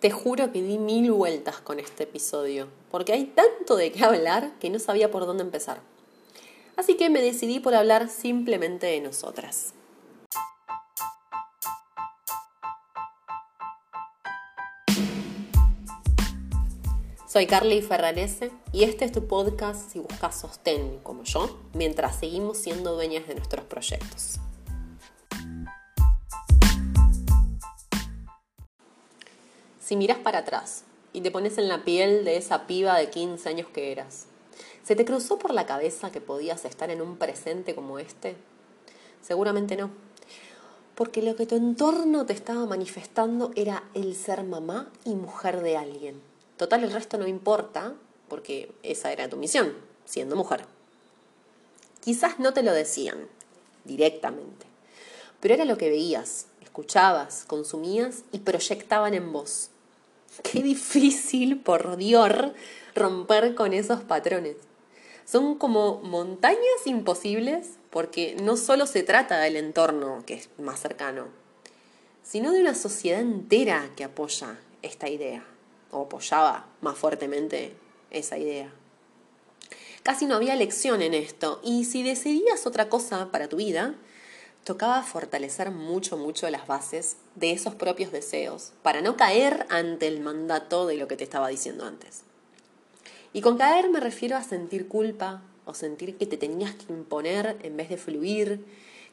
[0.00, 4.56] Te juro que di mil vueltas con este episodio, porque hay tanto de qué hablar
[4.60, 5.80] que no sabía por dónde empezar.
[6.76, 9.74] Así que me decidí por hablar simplemente de nosotras.
[17.26, 22.58] Soy Carly Ferranese y este es tu podcast si buscas sostén, como yo, mientras seguimos
[22.58, 24.38] siendo dueñas de nuestros proyectos.
[29.88, 33.48] Si miras para atrás y te pones en la piel de esa piba de 15
[33.48, 34.26] años que eras,
[34.84, 38.36] ¿se te cruzó por la cabeza que podías estar en un presente como este?
[39.22, 39.88] Seguramente no.
[40.94, 45.78] Porque lo que tu entorno te estaba manifestando era el ser mamá y mujer de
[45.78, 46.20] alguien
[46.58, 47.94] Total, el resto no importa,
[48.28, 49.72] porque esa era tu misión,
[50.04, 50.66] siendo mujer.
[52.00, 53.26] Quizás no te lo decían
[53.86, 54.66] directamente,
[55.40, 59.70] pero era lo que veías, escuchabas, consumías y proyectaban en vos.
[60.42, 62.32] Qué difícil, por Dios,
[62.94, 64.56] romper con esos patrones.
[65.24, 71.26] Son como montañas imposibles porque no solo se trata del entorno que es más cercano,
[72.22, 75.44] sino de una sociedad entera que apoya esta idea
[75.90, 77.74] o apoyaba más fuertemente
[78.10, 78.72] esa idea.
[80.02, 83.94] Casi no había elección en esto y si decidías otra cosa para tu vida,
[84.68, 90.20] tocaba fortalecer mucho, mucho las bases de esos propios deseos para no caer ante el
[90.20, 92.20] mandato de lo que te estaba diciendo antes.
[93.32, 97.56] Y con caer me refiero a sentir culpa o sentir que te tenías que imponer
[97.62, 98.62] en vez de fluir,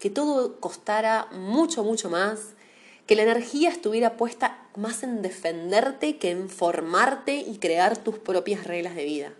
[0.00, 2.54] que todo costara mucho, mucho más
[3.06, 8.64] que la energía estuviera puesta más en defenderte que en formarte y crear tus propias
[8.64, 9.32] reglas de vida.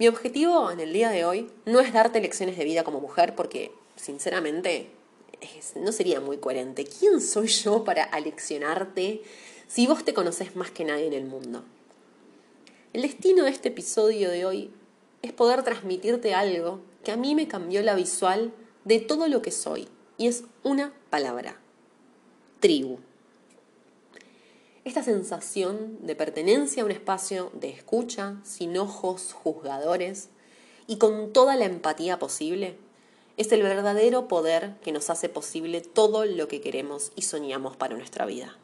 [0.00, 3.34] Mi objetivo en el día de hoy no es darte lecciones de vida como mujer
[3.34, 4.88] porque, sinceramente,
[5.76, 6.86] no sería muy coherente.
[6.86, 9.20] ¿Quién soy yo para aleccionarte
[9.68, 11.64] si vos te conoces más que nadie en el mundo?
[12.94, 14.70] El destino de este episodio de hoy
[15.20, 18.54] es poder transmitirte algo que a mí me cambió la visual
[18.86, 19.86] de todo lo que soy,
[20.16, 21.60] y es una palabra,
[22.60, 23.00] tribu.
[24.90, 30.30] Esta sensación de pertenencia a un espacio de escucha, sin ojos juzgadores
[30.88, 32.76] y con toda la empatía posible,
[33.36, 37.94] es el verdadero poder que nos hace posible todo lo que queremos y soñamos para
[37.94, 38.58] nuestra vida.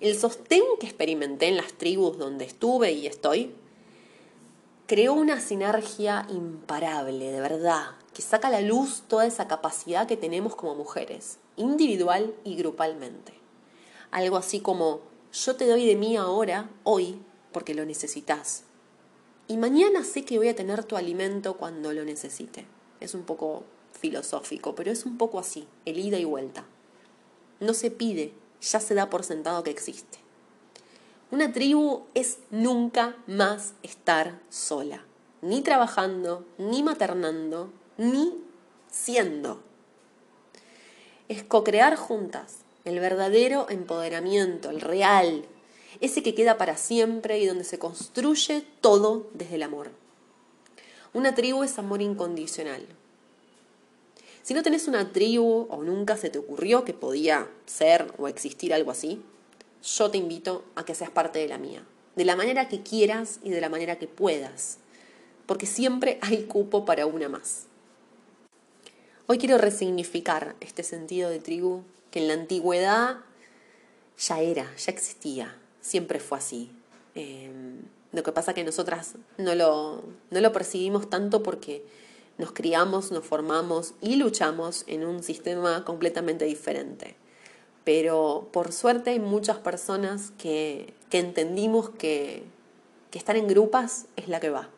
[0.00, 3.54] El sostén que experimenté en las tribus donde estuve y estoy
[4.86, 10.16] creó una sinergia imparable, de verdad, que saca a la luz toda esa capacidad que
[10.16, 13.34] tenemos como mujeres individual y grupalmente.
[14.10, 15.02] Algo así como,
[15.32, 17.20] yo te doy de mí ahora, hoy,
[17.52, 18.64] porque lo necesitas.
[19.46, 22.66] Y mañana sé que voy a tener tu alimento cuando lo necesite.
[23.00, 26.64] Es un poco filosófico, pero es un poco así, el ida y vuelta.
[27.60, 30.18] No se pide, ya se da por sentado que existe.
[31.30, 35.04] Una tribu es nunca más estar sola,
[35.42, 38.34] ni trabajando, ni maternando, ni
[38.90, 39.68] siendo
[41.28, 45.44] es co-crear juntas el verdadero empoderamiento, el real,
[46.00, 49.90] ese que queda para siempre y donde se construye todo desde el amor.
[51.12, 52.86] Una tribu es amor incondicional.
[54.42, 58.72] Si no tenés una tribu o nunca se te ocurrió que podía ser o existir
[58.72, 59.22] algo así,
[59.82, 61.84] yo te invito a que seas parte de la mía,
[62.16, 64.78] de la manera que quieras y de la manera que puedas,
[65.46, 67.64] porque siempre hay cupo para una más.
[69.26, 73.18] Hoy quiero resignificar este sentido de tribu que en la antigüedad
[74.18, 76.70] ya era, ya existía, siempre fue así.
[77.14, 77.82] Em,
[78.12, 81.84] lo que pasa que nosotras no lo, no lo percibimos tanto porque
[82.38, 87.16] nos criamos, nos formamos y luchamos en un sistema completamente diferente.
[87.84, 92.44] Pero por suerte hay muchas personas que, que entendimos que,
[93.10, 94.68] que estar en grupas es la que va.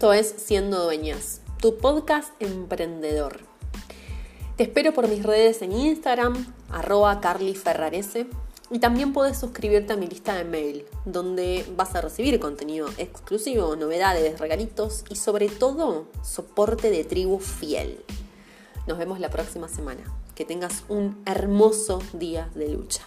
[0.00, 3.40] Esto es Siendo Dueñas, tu podcast emprendedor.
[4.56, 8.26] Te espero por mis redes en Instagram, arroba carlyferrarese,
[8.70, 13.76] y también puedes suscribirte a mi lista de mail, donde vas a recibir contenido exclusivo,
[13.76, 18.02] novedades, regalitos y sobre todo soporte de tribu fiel.
[18.86, 20.00] Nos vemos la próxima semana.
[20.34, 23.02] Que tengas un hermoso día de lucha.